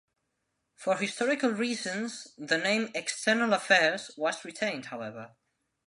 [0.73, 5.35] For historical reasons the name External Affairs was retained, however.